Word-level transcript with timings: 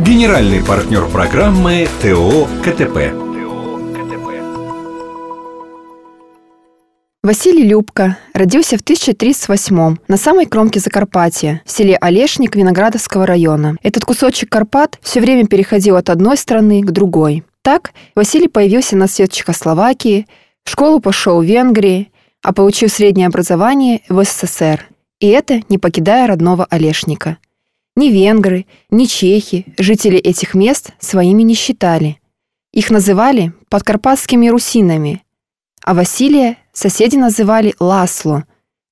Генеральный 0.00 0.64
партнер 0.64 1.06
программы 1.08 1.86
ТО 2.00 2.48
КТП. 2.64 3.12
Василий 7.22 7.64
Любка 7.64 8.16
родился 8.32 8.78
в 8.78 8.80
1038 8.80 9.96
на 10.08 10.16
самой 10.16 10.46
кромке 10.46 10.80
Закарпатья, 10.80 11.60
в 11.66 11.70
селе 11.70 11.98
Олешник 12.00 12.56
Виноградовского 12.56 13.26
района. 13.26 13.76
Этот 13.82 14.06
кусочек 14.06 14.48
Карпат 14.48 14.98
все 15.02 15.20
время 15.20 15.46
переходил 15.46 15.96
от 15.96 16.08
одной 16.08 16.38
страны 16.38 16.80
к 16.80 16.90
другой. 16.92 17.44
Так 17.60 17.92
Василий 18.14 18.48
появился 18.48 18.96
на 18.96 19.06
свет 19.06 19.30
Чехословакии, 19.30 20.26
в 20.64 20.70
школу 20.70 21.00
пошел 21.00 21.42
в 21.42 21.44
Венгрии, 21.44 22.10
а 22.42 22.54
получив 22.54 22.90
среднее 22.90 23.26
образование 23.26 24.00
в 24.08 24.24
СССР. 24.24 24.88
И 25.18 25.28
это 25.28 25.60
не 25.68 25.76
покидая 25.76 26.26
родного 26.26 26.66
Олешника. 26.70 27.36
Ни 28.00 28.08
венгры, 28.08 28.64
ни 28.90 29.04
чехи 29.04 29.66
жители 29.76 30.16
этих 30.16 30.54
мест 30.54 30.92
своими 31.00 31.42
не 31.42 31.52
считали. 31.52 32.18
Их 32.72 32.88
называли 32.88 33.52
подкарпатскими 33.68 34.48
русинами, 34.48 35.22
а 35.84 35.92
Василия 35.92 36.56
соседи 36.72 37.16
называли 37.16 37.74
Ласло 37.78 38.44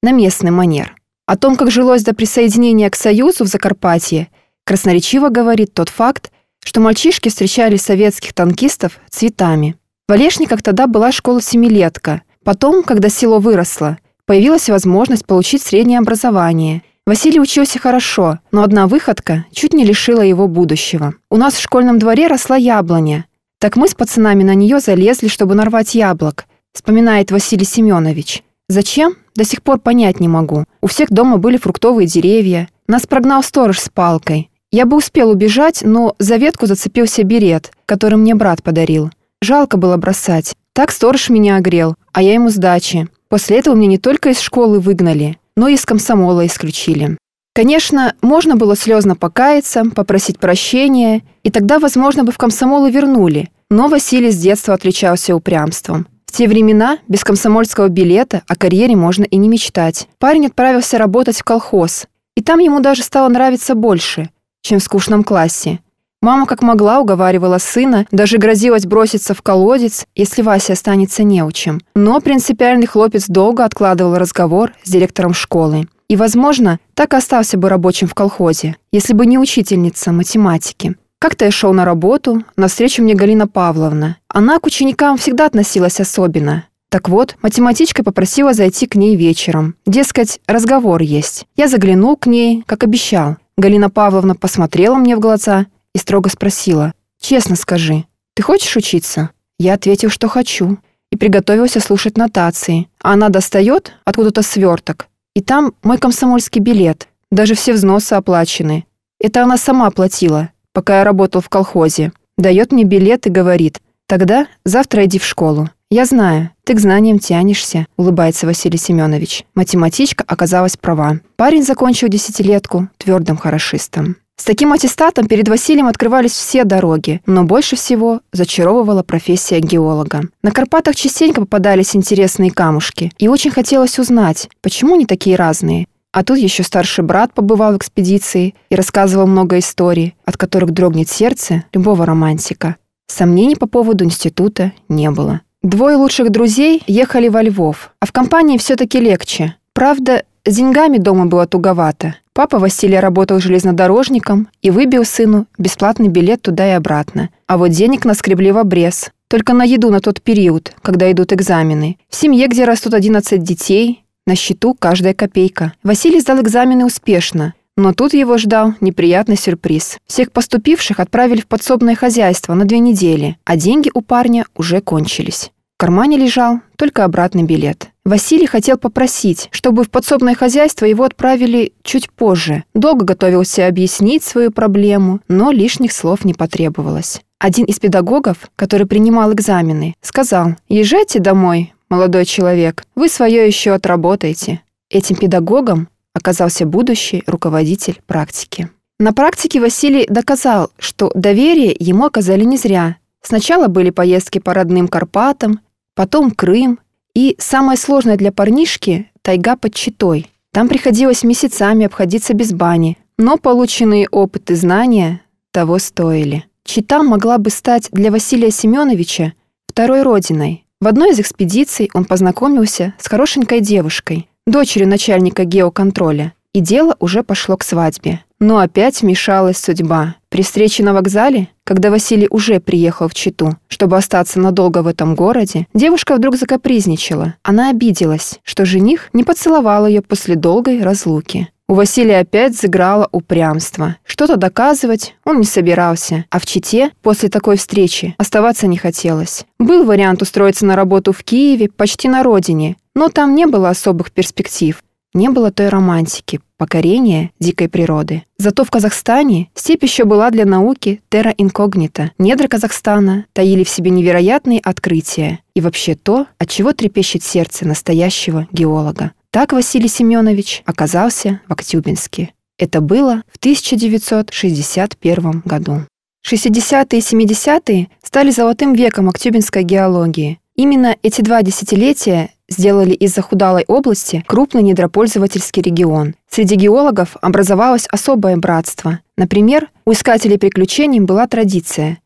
на 0.02 0.12
местный 0.12 0.50
манер. 0.50 0.94
О 1.24 1.38
том, 1.38 1.56
как 1.56 1.70
жилось 1.70 2.02
до 2.02 2.14
присоединения 2.14 2.90
к 2.90 2.96
Союзу 2.96 3.44
в 3.44 3.46
Закарпатье, 3.46 4.28
красноречиво 4.66 5.30
говорит 5.30 5.72
тот 5.72 5.88
факт, 5.88 6.30
что 6.62 6.82
мальчишки 6.82 7.30
встречали 7.30 7.76
советских 7.76 8.34
танкистов 8.34 8.98
цветами. 9.08 9.76
В 10.06 10.12
Олешниках 10.12 10.62
тогда 10.62 10.86
была 10.86 11.12
школа-семилетка. 11.12 12.20
Потом, 12.44 12.82
когда 12.82 13.08
село 13.08 13.38
выросло, 13.38 13.96
появилась 14.26 14.68
возможность 14.68 15.24
получить 15.24 15.62
среднее 15.62 15.98
образование. 15.98 16.82
Василий 17.08 17.40
учился 17.40 17.78
хорошо, 17.78 18.38
но 18.52 18.62
одна 18.62 18.86
выходка 18.86 19.46
чуть 19.50 19.72
не 19.72 19.86
лишила 19.86 20.20
его 20.20 20.46
будущего. 20.46 21.14
У 21.30 21.38
нас 21.38 21.54
в 21.54 21.62
школьном 21.62 21.98
дворе 21.98 22.26
росла 22.26 22.54
яблоня. 22.56 23.24
Так 23.58 23.76
мы 23.76 23.88
с 23.88 23.94
пацанами 23.94 24.42
на 24.42 24.54
нее 24.54 24.78
залезли, 24.78 25.28
чтобы 25.28 25.54
нарвать 25.54 25.94
яблок– 25.94 26.44
вспоминает 26.74 27.30
Василий 27.30 27.64
Семенович. 27.64 28.42
Зачем? 28.68 29.14
До 29.34 29.44
сих 29.44 29.62
пор 29.62 29.78
понять 29.78 30.20
не 30.20 30.28
могу. 30.28 30.66
У 30.82 30.86
всех 30.86 31.08
дома 31.08 31.38
были 31.38 31.56
фруктовые 31.56 32.06
деревья. 32.06 32.68
Нас 32.86 33.06
прогнал 33.06 33.42
сторож 33.42 33.78
с 33.78 33.88
палкой. 33.88 34.50
Я 34.70 34.84
бы 34.84 34.98
успел 34.98 35.30
убежать, 35.30 35.80
но 35.82 36.14
за 36.18 36.36
ветку 36.36 36.66
зацепился 36.66 37.22
берет, 37.22 37.72
который 37.86 38.18
мне 38.18 38.34
брат 38.34 38.62
подарил. 38.62 39.10
Жалко 39.40 39.78
было 39.78 39.96
бросать. 39.96 40.54
Так 40.74 40.90
сторож 40.90 41.30
меня 41.30 41.56
огрел, 41.56 41.94
а 42.12 42.20
я 42.20 42.34
ему 42.34 42.50
сдачи. 42.50 43.08
После 43.30 43.60
этого 43.60 43.74
меня 43.74 43.88
не 43.88 43.98
только 43.98 44.28
из 44.28 44.40
школы 44.40 44.78
выгнали, 44.78 45.38
но 45.58 45.66
из 45.66 45.84
комсомола 45.84 46.46
исключили. 46.46 47.18
Конечно, 47.52 48.14
можно 48.22 48.54
было 48.54 48.76
слезно 48.76 49.16
покаяться, 49.16 49.82
попросить 49.92 50.38
прощения, 50.38 51.22
и 51.42 51.50
тогда, 51.50 51.80
возможно, 51.80 52.22
бы 52.22 52.30
в 52.30 52.38
комсомол 52.38 52.86
и 52.86 52.92
вернули. 52.92 53.50
Но 53.68 53.88
Василий 53.88 54.30
с 54.30 54.36
детства 54.36 54.74
отличался 54.74 55.34
упрямством. 55.34 56.06
В 56.26 56.32
те 56.32 56.46
времена 56.46 56.98
без 57.08 57.24
комсомольского 57.24 57.88
билета 57.88 58.42
о 58.46 58.54
карьере 58.54 58.94
можно 58.94 59.24
и 59.24 59.36
не 59.36 59.48
мечтать. 59.48 60.06
Парень 60.18 60.46
отправился 60.46 60.96
работать 60.96 61.38
в 61.38 61.42
колхоз, 61.42 62.06
и 62.36 62.42
там 62.42 62.60
ему 62.60 62.78
даже 62.78 63.02
стало 63.02 63.28
нравиться 63.28 63.74
больше, 63.74 64.30
чем 64.62 64.78
в 64.78 64.84
скучном 64.84 65.24
классе. 65.24 65.80
Мама 66.20 66.46
как 66.46 66.62
могла 66.62 66.98
уговаривала 66.98 67.58
сына, 67.58 68.06
даже 68.10 68.38
грозилась 68.38 68.86
броситься 68.86 69.34
в 69.34 69.42
колодец, 69.42 70.04
если 70.16 70.42
Вася 70.42 70.72
останется 70.72 71.22
неучим. 71.22 71.80
Но 71.94 72.20
принципиальный 72.20 72.86
хлопец 72.86 73.28
долго 73.28 73.64
откладывал 73.64 74.16
разговор 74.16 74.72
с 74.82 74.90
директором 74.90 75.32
школы. 75.32 75.86
И, 76.08 76.16
возможно, 76.16 76.80
так 76.94 77.14
и 77.14 77.16
остался 77.16 77.56
бы 77.56 77.68
рабочим 77.68 78.08
в 78.08 78.14
колхозе, 78.14 78.76
если 78.90 79.12
бы 79.12 79.26
не 79.26 79.38
учительница 79.38 80.10
математики. 80.10 80.96
Как-то 81.20 81.44
я 81.44 81.50
шел 81.52 81.72
на 81.72 81.84
работу, 81.84 82.42
навстречу 82.56 83.02
мне 83.02 83.14
Галина 83.14 83.46
Павловна. 83.46 84.16
Она 84.28 84.58
к 84.58 84.66
ученикам 84.66 85.18
всегда 85.18 85.46
относилась 85.46 86.00
особенно. 86.00 86.64
Так 86.90 87.08
вот, 87.08 87.36
математичка 87.42 88.02
попросила 88.02 88.54
зайти 88.54 88.86
к 88.86 88.96
ней 88.96 89.14
вечером. 89.14 89.76
Дескать, 89.86 90.40
разговор 90.46 91.02
есть. 91.02 91.46
Я 91.54 91.68
заглянул 91.68 92.16
к 92.16 92.26
ней, 92.26 92.64
как 92.66 92.82
обещал. 92.82 93.36
Галина 93.56 93.90
Павловна 93.90 94.34
посмотрела 94.34 94.94
мне 94.94 95.14
в 95.16 95.20
глаза 95.20 95.66
и 95.94 95.98
строго 95.98 96.28
спросила. 96.30 96.92
«Честно 97.20 97.56
скажи, 97.56 98.04
ты 98.34 98.42
хочешь 98.42 98.76
учиться?» 98.76 99.30
Я 99.58 99.74
ответил, 99.74 100.08
что 100.10 100.28
хочу. 100.28 100.78
И 101.10 101.16
приготовился 101.16 101.80
слушать 101.80 102.16
нотации. 102.16 102.88
А 103.02 103.14
она 103.14 103.28
достает 103.28 103.94
откуда-то 104.04 104.42
сверток. 104.42 105.08
И 105.34 105.40
там 105.40 105.74
мой 105.82 105.98
комсомольский 105.98 106.60
билет. 106.60 107.08
Даже 107.32 107.54
все 107.54 107.72
взносы 107.72 108.12
оплачены. 108.12 108.86
Это 109.18 109.42
она 109.42 109.56
сама 109.56 109.90
платила 109.90 110.50
пока 110.78 110.98
я 110.98 111.04
работал 111.04 111.40
в 111.40 111.48
колхозе. 111.48 112.12
Дает 112.36 112.70
мне 112.70 112.84
билет 112.84 113.26
и 113.26 113.30
говорит, 113.30 113.80
тогда 114.06 114.46
завтра 114.64 115.06
иди 115.06 115.18
в 115.18 115.24
школу. 115.24 115.70
«Я 115.90 116.04
знаю, 116.04 116.50
ты 116.62 116.74
к 116.74 116.78
знаниям 116.78 117.18
тянешься»,— 117.18 117.88
улыбается 117.96 118.46
Василий 118.46 118.78
Семенович. 118.78 119.44
Математичка 119.56 120.22
оказалась 120.24 120.76
права. 120.76 121.18
Парень 121.34 121.64
закончил 121.64 122.06
десятилетку 122.06 122.88
твердым 122.96 123.36
хорошистом. 123.36 124.18
С 124.38 124.44
таким 124.44 124.72
аттестатом 124.72 125.26
перед 125.26 125.48
Василием 125.48 125.88
открывались 125.88 126.30
все 126.32 126.64
дороги, 126.64 127.20
но 127.26 127.42
больше 127.42 127.74
всего 127.76 128.20
зачаровывала 128.32 129.02
профессия 129.02 129.58
геолога. 129.58 130.22
На 130.42 130.52
Карпатах 130.52 130.94
частенько 130.94 131.40
попадались 131.40 131.96
интересные 131.96 132.52
камушки, 132.52 133.12
и 133.18 133.28
очень 133.28 133.50
хотелось 133.50 133.98
узнать, 133.98 134.48
почему 134.62 134.94
они 134.94 135.06
такие 135.06 135.36
разные. 135.36 135.86
А 136.12 136.22
тут 136.24 136.38
еще 136.38 136.62
старший 136.62 137.04
брат 137.04 137.34
побывал 137.34 137.74
в 137.74 137.78
экспедиции 137.78 138.54
и 138.70 138.76
рассказывал 138.76 139.26
много 139.26 139.58
историй, 139.58 140.14
от 140.24 140.36
которых 140.36 140.70
дрогнет 140.70 141.10
сердце 141.10 141.64
любого 141.72 142.06
романтика. 142.06 142.76
Сомнений 143.08 143.56
по 143.56 143.66
поводу 143.66 144.04
института 144.04 144.72
не 144.88 145.10
было. 145.10 145.42
Двое 145.62 145.96
лучших 145.96 146.30
друзей 146.30 146.82
ехали 146.86 147.28
во 147.28 147.42
Львов, 147.42 147.90
а 148.00 148.06
в 148.06 148.12
компании 148.12 148.56
все-таки 148.56 149.00
легче. 149.00 149.56
Правда, 149.74 150.22
с 150.44 150.54
деньгами 150.54 150.98
дома 150.98 151.26
было 151.26 151.46
туговато. 151.46 152.14
Папа 152.38 152.60
Василия 152.60 153.00
работал 153.00 153.40
железнодорожником 153.40 154.46
и 154.62 154.70
выбил 154.70 155.04
сыну 155.04 155.48
бесплатный 155.58 156.06
билет 156.06 156.40
туда 156.40 156.68
и 156.68 156.70
обратно. 156.70 157.30
А 157.48 157.58
вот 157.58 157.70
денег 157.70 158.04
наскребли 158.04 158.52
в 158.52 158.58
обрез. 158.58 159.10
Только 159.26 159.54
на 159.54 159.64
еду 159.64 159.90
на 159.90 159.98
тот 159.98 160.22
период, 160.22 160.72
когда 160.80 161.10
идут 161.10 161.32
экзамены. 161.32 161.98
В 162.08 162.14
семье, 162.14 162.46
где 162.46 162.64
растут 162.64 162.94
11 162.94 163.42
детей, 163.42 164.04
на 164.24 164.36
счету 164.36 164.76
каждая 164.78 165.14
копейка. 165.14 165.72
Василий 165.82 166.20
сдал 166.20 166.40
экзамены 166.40 166.86
успешно, 166.86 167.54
но 167.76 167.92
тут 167.92 168.14
его 168.14 168.38
ждал 168.38 168.72
неприятный 168.80 169.36
сюрприз. 169.36 169.98
Всех 170.06 170.30
поступивших 170.30 171.00
отправили 171.00 171.40
в 171.40 171.48
подсобное 171.48 171.96
хозяйство 171.96 172.54
на 172.54 172.66
две 172.66 172.78
недели, 172.78 173.36
а 173.46 173.56
деньги 173.56 173.90
у 173.94 174.00
парня 174.00 174.46
уже 174.54 174.80
кончились. 174.80 175.50
В 175.74 175.80
кармане 175.80 176.16
лежал 176.16 176.60
только 176.76 177.04
обратный 177.04 177.42
билет. 177.42 177.88
Василий 178.08 178.46
хотел 178.46 178.78
попросить, 178.78 179.48
чтобы 179.50 179.84
в 179.84 179.90
подсобное 179.90 180.34
хозяйство 180.34 180.86
его 180.86 181.04
отправили 181.04 181.74
чуть 181.82 182.10
позже. 182.10 182.64
Долго 182.72 183.04
готовился 183.04 183.66
объяснить 183.66 184.24
свою 184.24 184.50
проблему, 184.50 185.20
но 185.28 185.52
лишних 185.52 185.92
слов 185.92 186.24
не 186.24 186.32
потребовалось. 186.32 187.20
Один 187.38 187.66
из 187.66 187.78
педагогов, 187.78 188.48
который 188.56 188.86
принимал 188.86 189.34
экзамены, 189.34 189.94
сказал 190.00 190.54
«Езжайте 190.70 191.18
домой, 191.18 191.74
молодой 191.90 192.24
человек, 192.24 192.86
вы 192.94 193.10
свое 193.10 193.46
еще 193.46 193.72
отработаете». 193.72 194.62
Этим 194.88 195.16
педагогом 195.16 195.88
оказался 196.14 196.64
будущий 196.64 197.22
руководитель 197.26 198.00
практики. 198.06 198.70
На 198.98 199.12
практике 199.12 199.60
Василий 199.60 200.06
доказал, 200.08 200.70
что 200.78 201.12
доверие 201.14 201.76
ему 201.78 202.06
оказали 202.06 202.44
не 202.44 202.56
зря. 202.56 202.96
Сначала 203.20 203.66
были 203.66 203.90
поездки 203.90 204.38
по 204.38 204.54
родным 204.54 204.88
Карпатам, 204.88 205.60
потом 205.94 206.30
Крым, 206.30 206.78
и 207.18 207.34
самое 207.40 207.76
сложное 207.76 208.16
для 208.16 208.30
парнишки– 208.30 209.10
тайга 209.22 209.56
под 209.56 209.74
Читой. 209.74 210.30
Там 210.52 210.68
приходилось 210.68 211.24
месяцами 211.24 211.86
обходиться 211.86 212.32
без 212.32 212.52
бани, 212.52 212.96
но 213.18 213.38
полученные 213.38 214.06
опыт 214.08 214.52
и 214.52 214.54
знания 214.54 215.20
того 215.50 215.80
стоили. 215.80 216.44
Чита 216.62 217.02
могла 217.02 217.38
бы 217.38 217.50
стать 217.50 217.88
для 217.90 218.12
Василия 218.12 218.52
Семеновича 218.52 219.32
второй 219.66 220.02
родиной, 220.02 220.64
в 220.80 220.86
одной 220.86 221.10
из 221.10 221.18
экспедиций 221.18 221.90
он 221.92 222.04
познакомился 222.04 222.94
с 223.00 223.08
хорошенькой 223.08 223.62
девушкой, 223.62 224.28
дочерью 224.46 224.88
начальника 224.88 225.42
геоконтроля, 225.42 226.34
и 226.52 226.60
дело 226.60 226.94
уже 227.00 227.24
пошло 227.24 227.56
к 227.56 227.64
свадьбе. 227.64 228.20
Но 228.40 228.58
опять 228.58 229.02
вмешалась 229.02 229.58
судьба. 229.58 230.14
При 230.28 230.42
встрече 230.42 230.84
на 230.84 230.94
вокзале, 230.94 231.48
когда 231.64 231.90
Василий 231.90 232.28
уже 232.30 232.60
приехал 232.60 233.08
в 233.08 233.14
Читу, 233.14 233.56
чтобы 233.66 233.96
остаться 233.96 234.38
надолго 234.38 234.82
в 234.82 234.86
этом 234.86 235.14
городе, 235.14 235.66
девушка 235.74 236.14
вдруг 236.14 236.36
закапризничала. 236.36 237.34
Она 237.42 237.70
обиделась, 237.70 238.38
что 238.44 238.64
жених 238.64 239.10
не 239.12 239.24
поцеловал 239.24 239.86
ее 239.86 240.02
после 240.02 240.36
долгой 240.36 240.82
разлуки. 240.82 241.48
У 241.70 241.74
Василия 241.74 242.20
опять 242.20 242.56
сыграло 242.56 243.10
упрямство. 243.12 243.96
Что-то 244.04 244.36
доказывать 244.36 245.16
он 245.24 245.40
не 245.40 245.44
собирался, 245.44 246.24
а 246.30 246.38
в 246.38 246.46
Чите 246.46 246.92
после 247.02 247.28
такой 247.28 247.58
встречи 247.58 248.14
оставаться 248.16 248.66
не 248.66 248.78
хотелось. 248.78 249.44
Был 249.58 249.84
вариант 249.84 250.22
устроиться 250.22 250.64
на 250.64 250.76
работу 250.76 251.12
в 251.12 251.22
Киеве, 251.24 251.68
почти 251.68 252.08
на 252.08 252.22
родине, 252.22 252.76
но 252.94 253.08
там 253.10 253.34
не 253.34 253.44
было 253.44 253.68
особых 253.68 254.12
перспектив. 254.12 254.82
Не 255.14 255.30
было 255.30 255.50
той 255.50 255.68
романтики, 255.68 256.40
покорения 256.56 257.30
дикой 257.40 257.68
природы. 257.68 258.24
Зато 258.36 258.64
в 258.64 258.70
Казахстане 258.70 259.50
степь 259.54 259.82
еще 259.82 260.04
была 260.04 260.30
для 260.30 260.44
науки 260.44 261.02
терра 261.08 261.34
инкогнита. 261.36 262.12
Недра 262.18 262.48
Казахстана 262.48 263.26
таили 263.32 263.64
в 263.64 263.68
себе 263.68 263.90
невероятные 263.90 264.60
открытия 264.60 265.40
и 265.54 265.60
вообще 265.60 265.94
то, 265.94 266.26
от 266.38 266.50
чего 266.50 266.72
трепещет 266.72 267.22
сердце 267.22 267.66
настоящего 267.66 268.46
геолога. 268.52 269.12
Так 269.30 269.52
Василий 269.52 269.88
Семенович 269.88 270.62
оказался 270.64 271.40
в 271.48 271.52
Актюбинске. 271.52 272.32
Это 272.58 272.80
было 272.80 273.22
в 273.32 273.36
1961 273.36 275.42
году. 275.44 275.82
60-е 276.26 276.98
и 276.98 277.02
70-е 277.02 277.88
стали 278.02 278.30
золотым 278.30 278.74
веком 278.74 279.08
актюбинской 279.08 279.62
геологии. 279.62 280.40
Именно 280.56 280.96
эти 281.02 281.22
два 281.22 281.42
десятилетия 281.42 282.30
сделали 282.48 282.92
из 282.92 283.14
захудалой 283.14 283.64
области 283.68 284.24
крупный 284.26 284.62
недропользовательский 284.62 285.62
регион. 285.62 286.14
Среди 286.28 286.56
геологов 286.56 287.16
образовалось 287.20 287.86
особое 287.90 288.36
братство. 288.36 289.00
Например, 289.16 289.68
у 289.84 289.92
искателей 289.92 290.38
приключений 290.38 291.00
была 291.00 291.26
традиция 291.26 291.98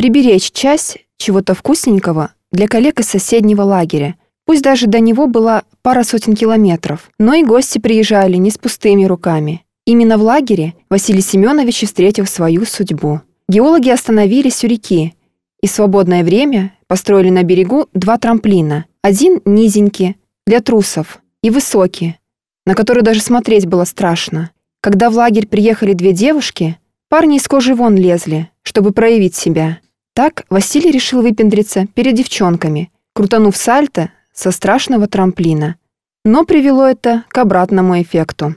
приберечь 0.00 0.52
часть 0.52 0.96
чего-то 1.18 1.52
вкусненького 1.52 2.32
для 2.52 2.68
коллег 2.68 3.00
из 3.00 3.08
соседнего 3.08 3.60
лагеря. 3.60 4.14
Пусть 4.46 4.62
даже 4.62 4.86
до 4.86 4.98
него 4.98 5.26
была 5.26 5.64
пара 5.82 6.04
сотен 6.04 6.34
километров, 6.34 7.10
но 7.18 7.34
и 7.34 7.44
гости 7.44 7.78
приезжали 7.78 8.36
не 8.36 8.50
с 8.50 8.56
пустыми 8.56 9.04
руками. 9.04 9.62
Именно 9.84 10.16
в 10.16 10.22
лагере 10.22 10.72
Василий 10.88 11.20
Семенович 11.20 11.84
встретил 11.84 12.24
свою 12.24 12.64
судьбу. 12.64 13.20
Геологи 13.46 13.90
остановились 13.90 14.64
у 14.64 14.68
реки 14.68 15.12
и 15.62 15.66
свободное 15.66 16.24
время 16.24 16.74
построили 16.86 17.30
на 17.30 17.42
берегу 17.42 17.88
два 17.94 18.18
трамплина– 18.18 18.86
один 19.02 19.40
низенький, 19.44 20.16
для 20.46 20.60
трусов, 20.60 21.20
и 21.42 21.50
высокий, 21.50 22.18
на 22.66 22.74
который 22.74 23.02
даже 23.02 23.20
смотреть 23.20 23.66
было 23.66 23.84
страшно. 23.84 24.50
Когда 24.80 25.10
в 25.10 25.14
лагерь 25.14 25.46
приехали 25.46 25.92
две 25.92 26.12
девушки, 26.12 26.78
парни 27.08 27.36
из 27.36 27.46
кожи 27.46 27.74
вон 27.74 27.96
лезли, 27.96 28.50
чтобы 28.62 28.92
проявить 28.92 29.34
себя. 29.34 29.78
Так 30.14 30.44
Василий 30.50 30.90
решил 30.90 31.22
выпендриться 31.22 31.86
перед 31.94 32.14
девчонками, 32.14 32.90
крутанув 33.14 33.56
сальто 33.56 34.10
со 34.32 34.50
страшного 34.50 35.06
трамплина. 35.06 35.76
Но 36.24 36.44
привело 36.44 36.86
это 36.86 37.24
к 37.28 37.38
обратному 37.38 38.00
эффекту. 38.00 38.56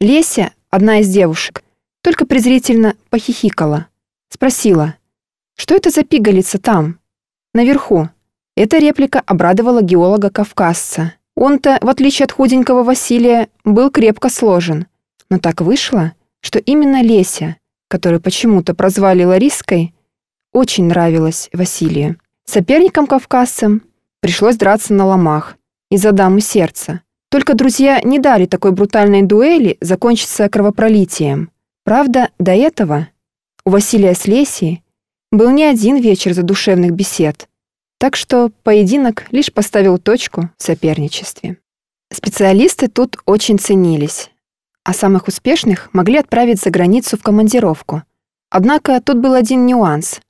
Леся, 0.00 0.52
одна 0.70 1.00
из 1.00 1.08
девушек, 1.08 1.62
только 2.02 2.26
презрительно 2.26 2.94
похихикала. 3.10 3.86
Спросила, 4.28 4.96
что 5.56 5.74
это 5.74 5.90
за 5.90 6.02
пигалица 6.02 6.58
там, 6.58 6.98
наверху? 7.54 8.08
Эта 8.56 8.78
реплика 8.78 9.22
обрадовала 9.24 9.82
геолога-кавказца. 9.82 11.14
Он-то, 11.34 11.78
в 11.80 11.88
отличие 11.88 12.24
от 12.24 12.32
худенького 12.32 12.82
Василия, 12.82 13.48
был 13.64 13.90
крепко 13.90 14.28
сложен. 14.28 14.86
Но 15.30 15.38
так 15.38 15.62
вышло, 15.62 16.12
что 16.40 16.58
именно 16.58 17.02
Леся, 17.02 17.56
которую 17.88 18.20
почему-то 18.20 18.74
прозвали 18.74 19.24
Лариской, 19.24 19.94
очень 20.52 20.84
нравилась 20.84 21.48
Василию. 21.52 22.18
Соперникам 22.44 23.06
кавказцам 23.06 23.82
пришлось 24.20 24.56
драться 24.56 24.92
на 24.92 25.06
ломах 25.06 25.56
из-за 25.90 26.12
дамы 26.12 26.40
сердца. 26.42 27.00
Только 27.30 27.54
друзья 27.54 28.00
не 28.02 28.18
дали 28.18 28.44
такой 28.44 28.72
брутальной 28.72 29.22
дуэли 29.22 29.78
закончиться 29.80 30.50
кровопролитием. 30.50 31.50
Правда, 31.84 32.28
до 32.38 32.52
этого 32.52 33.08
у 33.64 33.70
Василия 33.70 34.14
с 34.14 34.26
Лесей 34.26 34.82
был 35.32 35.50
не 35.50 35.64
один 35.64 35.96
вечер 35.96 36.32
задушевных 36.32 36.92
бесед– 36.92 37.48
так 38.02 38.16
что 38.16 38.50
поединок 38.64 39.26
лишь 39.30 39.52
поставил 39.52 39.96
точку 39.96 40.50
в 40.58 40.62
соперничестве. 40.64 41.58
Специалисты 42.12 42.88
тут 42.88 43.16
очень 43.26 43.60
ценились, 43.60 44.32
а 44.82 44.92
самых 44.92 45.28
успешных 45.28 45.88
могли 45.92 46.18
отправить 46.18 46.60
за 46.60 46.70
границу 46.70 47.16
в 47.16 47.22
командировку. 47.22 48.02
Однако 48.50 49.00
тут 49.00 49.18
был 49.18 49.34
один 49.34 49.66
нюанс. 49.66 50.20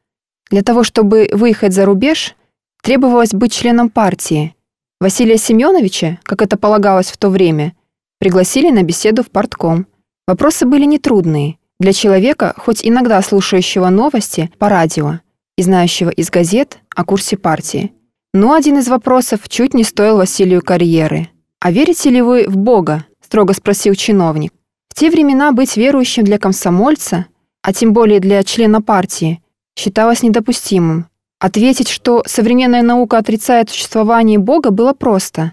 Для 0.51 0.63
того, 0.63 0.85
чтобы 0.85 1.31
выехать 1.33 1.73
за 1.73 1.87
рубеж, 1.87 2.37
требовалось 2.83 3.33
быть 3.33 3.55
членом 3.55 3.89
партии. 3.89 4.55
Василия 5.01 5.39
Семеновича, 5.39 6.19
как 6.25 6.43
это 6.43 6.59
полагалось 6.59 7.11
в 7.11 7.17
то 7.17 7.31
время, 7.31 7.75
пригласили 8.19 8.69
на 8.69 8.83
беседу 8.83 9.23
в 9.23 9.31
партком. 9.31 9.87
Вопросы 10.27 10.67
были 10.67 10.85
нетрудные 10.85 11.57
для 11.83 11.93
человека, 11.93 12.55
хоть 12.57 12.81
иногда 12.83 13.21
слушающего 13.21 13.91
новости 13.91 14.51
по 14.59 14.69
радио 14.69 15.19
и 15.57 15.63
знающего 15.63 16.11
из 16.11 16.31
газет 16.31 16.79
о 16.95 17.05
курсе 17.05 17.37
партии. 17.37 17.93
Но 18.33 18.55
один 18.55 18.79
из 18.79 18.89
вопросов 18.89 19.49
чуть 19.49 19.75
не 19.75 19.85
стоил 19.85 20.17
Василию 20.17 20.63
карьеры. 20.63 21.29
«А 21.61 21.71
верите 21.71 22.09
ли 22.09 22.23
вы 22.23 22.47
в 22.49 22.57
Бога?»– 22.57 23.05
строго 23.21 23.53
спросил 23.53 23.95
чиновник. 23.95 24.53
В 24.89 24.95
те 24.95 25.11
времена 25.11 25.53
быть 25.53 25.77
верующим 25.77 26.23
для 26.23 26.39
комсомольца, 26.39 27.27
а 27.63 27.73
тем 27.73 27.93
более 27.93 28.21
для 28.21 28.43
члена 28.45 28.81
партии, 28.81 29.43
считалось 29.75 30.23
недопустимым. 30.23 31.07
Ответить, 31.41 31.89
что 31.89 32.23
современная 32.27 32.83
наука 32.83 33.19
отрицает 33.19 33.71
существование 33.71 34.39
Бога, 34.39 34.71
было 34.71 34.93
просто. 34.93 35.53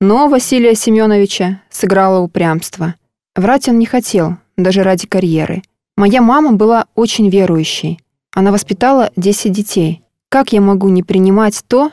Но 0.00 0.28
Василия 0.28 0.74
Семеновича 0.74 1.62
сыграло 1.70 2.20
упрямство. 2.20 2.94
Врать 3.34 3.68
он 3.68 3.78
не 3.78 3.86
хотел, 3.86 4.36
даже 4.56 4.82
ради 4.82 5.06
карьеры. 5.06 5.62
Моя 5.96 6.22
мама 6.22 6.52
была 6.52 6.86
очень 6.94 7.28
верующей. 7.28 8.00
Она 8.32 8.52
воспитала 8.52 9.10
10 9.16 9.52
детей. 9.52 10.02
Как 10.28 10.52
я 10.52 10.60
могу 10.60 10.88
не 10.88 11.02
принимать 11.02 11.62
то, 11.66 11.92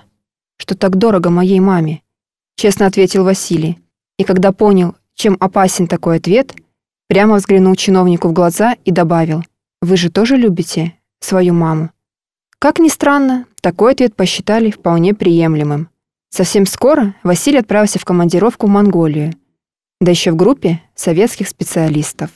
что 0.57 0.75
так 0.75 0.95
дорого 0.95 1.29
моей 1.29 1.59
маме? 1.59 2.01
Честно 2.55 2.87
ответил 2.87 3.23
Василий. 3.23 3.79
И 4.17 4.23
когда 4.23 4.51
понял, 4.51 4.95
чем 5.15 5.37
опасен 5.39 5.87
такой 5.87 6.17
ответ, 6.17 6.55
прямо 7.07 7.35
взглянул 7.35 7.75
чиновнику 7.75 8.27
в 8.27 8.33
глаза 8.33 8.75
и 8.85 8.91
добавил, 8.91 9.43
«Вы 9.81 9.97
же 9.97 10.09
тоже 10.09 10.37
любите 10.37 10.93
свою 11.19 11.53
маму?» 11.53 11.91
Как 12.57 12.79
ни 12.79 12.89
странно, 12.89 13.45
такой 13.61 13.93
ответ 13.93 14.15
посчитали 14.15 14.69
вполне 14.71 15.13
приемлемым. 15.13 15.89
Совсем 16.29 16.65
скоро 16.65 17.15
Василий 17.23 17.57
отправился 17.57 17.99
в 17.99 18.05
командировку 18.05 18.67
в 18.67 18.69
Монголию, 18.69 19.33
да 19.99 20.11
еще 20.11 20.31
в 20.31 20.35
группе 20.35 20.81
советских 20.95 21.47
специалистов. 21.47 22.29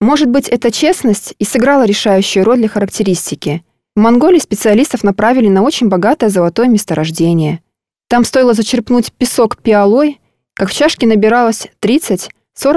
Может 0.00 0.30
быть, 0.30 0.48
эта 0.48 0.70
честность 0.70 1.34
и 1.38 1.44
сыграла 1.44 1.84
решающую 1.84 2.44
роль 2.44 2.58
для 2.58 2.68
характеристики. 2.68 3.62
В 3.94 4.00
Монголии 4.00 4.38
специалистов 4.38 5.04
направили 5.04 5.48
на 5.48 5.62
очень 5.62 5.88
богатое 5.88 6.30
золотое 6.30 6.68
месторождение. 6.68 7.60
Там 8.08 8.24
стоило 8.24 8.54
зачерпнуть 8.54 9.12
песок 9.12 9.58
пиалой, 9.58 10.18
как 10.54 10.70
в 10.70 10.74
чашке 10.74 11.06
набиралось 11.06 11.68
30-40 11.82 12.30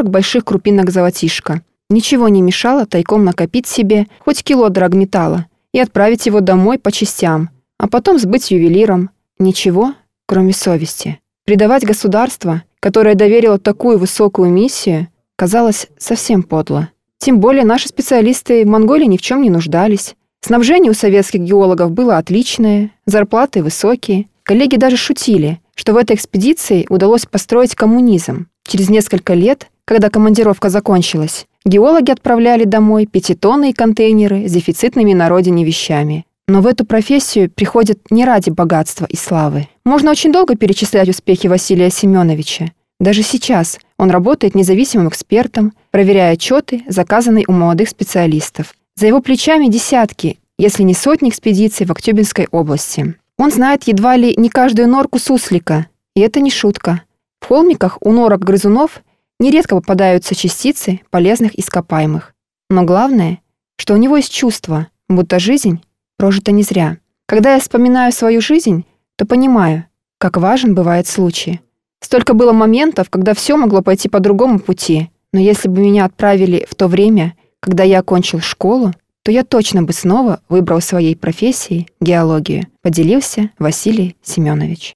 больших 0.03 0.43
крупинок 0.43 0.89
золотишка. 0.89 1.63
Ничего 1.89 2.27
не 2.27 2.41
мешало 2.41 2.85
тайком 2.85 3.23
накопить 3.23 3.67
себе 3.67 4.07
хоть 4.19 4.43
кило 4.43 4.69
драгметалла 4.69 5.45
и 5.71 5.79
отправить 5.79 6.25
его 6.25 6.42
домой 6.42 6.77
по 6.77 6.92
частям, 6.92 7.49
а 7.77 7.87
потом 7.87 8.19
сбыть 8.19 8.51
ювелиром. 8.51 9.11
Ничего, 9.39 9.94
кроме 10.25 10.53
совести. 10.53 11.19
Предавать 11.45 11.85
государство, 11.85 12.63
которое 12.80 13.15
доверило 13.15 13.59
такую 13.59 13.97
высокую 13.97 14.49
миссию, 14.49 15.07
казалось 15.35 15.87
совсем 15.97 16.44
подло. 16.44 16.89
Тем 17.23 17.39
более 17.39 17.63
наши 17.63 17.87
специалисты 17.87 18.65
в 18.65 18.68
Монголии 18.68 19.06
ни 19.06 19.15
в 19.15 19.21
чем 19.21 19.44
не 19.44 19.49
нуждались. 19.49 20.15
Снабжение 20.42 20.92
у 20.92 20.94
советских 20.94 21.39
геологов 21.39 21.89
было 21.94 22.18
отличное, 22.18 22.92
зарплаты 23.06 23.63
высокие. 23.63 24.25
Коллеги 24.44 24.75
даже 24.75 24.97
шутили, 24.97 25.61
что 25.73 25.94
в 25.94 25.95
этой 25.95 26.18
экспедиции 26.18 26.85
удалось 26.89 27.25
построить 27.25 27.75
коммунизм. 27.75 28.47
Через 28.68 28.89
несколько 28.89 29.35
лет, 29.35 29.68
когда 29.85 30.09
командировка 30.09 30.68
закончилась, 30.68 31.45
геологи 31.63 32.11
отправляли 32.11 32.65
домой 32.65 33.06
пятитонные 33.06 33.73
контейнеры 33.73 34.49
с 34.49 34.51
дефицитными 34.51 35.13
на 35.13 35.30
родине 35.30 35.63
вещами. 35.63 36.25
Но 36.49 36.59
в 36.59 36.68
эту 36.68 36.85
профессию 36.85 37.49
приходят 37.49 37.99
не 38.09 38.25
ради 38.25 38.49
богатства 38.49 39.06
и 39.09 39.15
славы. 39.15 39.69
Можно 39.85 40.11
очень 40.11 40.33
долго 40.33 40.57
перечислять 40.57 41.07
успехи 41.07 41.47
Василия 41.47 41.89
Семеновича. 41.89 42.73
Даже 43.00 43.23
сейчас 43.23 43.80
он 43.97 44.12
работает 44.12 44.56
независимым 44.56 45.09
экспертом, 45.09 45.73
проверяя 45.92 46.33
отчеты, 46.33 46.83
заказанные 46.88 47.45
у 47.47 47.52
молодых 47.52 47.90
специалистов. 47.90 48.73
За 48.95 49.07
его 49.07 49.21
плечами 49.21 49.68
десятки, 49.68 50.40
если 50.57 50.83
не 50.83 50.94
сотни 50.94 51.30
экспедиций 51.30 51.85
в 51.85 51.92
Актюбинской 51.92 52.47
области. 52.52 53.16
Он 53.38 53.52
знает 53.52 53.83
едва 53.83 54.16
ли 54.16 54.33
не 54.38 54.50
каждую 54.50 54.88
норку 54.88 55.19
суслика, 55.19 55.88
и 56.16 56.21
это 56.21 56.40
не 56.40 56.52
шутка. 56.52 57.02
В 57.42 57.47
холмиках 57.47 57.97
у 58.02 58.12
норок 58.12 58.42
грызунов 58.42 59.04
нередко 59.40 59.76
попадаются 59.76 60.35
частицы 60.35 61.02
полезных 61.09 61.57
ископаемых. 61.57 62.33
Но 62.69 62.83
главное, 62.83 63.40
что 63.78 63.95
у 63.95 63.97
него 63.97 64.18
есть 64.18 64.31
чувство, 64.31 64.88
будто 65.09 65.40
жизнь 65.40 65.83
прожита 66.18 66.52
не 66.52 66.64
зря. 66.64 66.97
Когда 67.26 67.56
я 67.56 67.59
вспоминаю 67.59 68.12
свою 68.12 68.40
жизнь, 68.40 68.85
то 69.16 69.26
понимаю, 69.26 69.85
как 70.19 70.38
важен 70.38 70.76
бывает 70.76 71.07
случай. 71.07 71.62
Столько 72.04 72.33
было 72.33 72.52
моментов, 72.52 73.10
когда 73.10 73.33
все 73.33 73.56
могло 73.56 73.81
пойти 73.81 74.10
по 74.10 74.19
другому 74.19 74.60
пути, 74.60 75.10
но 75.31 75.40
если 75.40 75.69
бы 75.69 75.80
меня 75.80 76.04
отправили 76.04 76.68
в 76.69 76.76
то 76.76 76.88
время, 76.88 77.33
когда 77.62 77.83
я 77.83 78.00
окончил 78.00 78.42
школу, 78.42 78.92
то 79.24 79.31
я 79.31 79.45
точно 79.45 79.83
бы 79.83 79.94
снова 79.94 80.42
выбрал 80.50 80.81
своей 80.81 81.16
профессией 81.16 81.88
геологию, 82.02 82.68
поделился 82.81 83.52
Василий 83.57 84.18
Семенович. 84.22 84.92